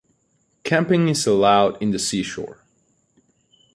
Camping 0.63 1.09
is 1.09 1.27
allowed 1.27 1.79
in 1.79 1.91
the 1.91 1.99
seashore. 1.99 2.63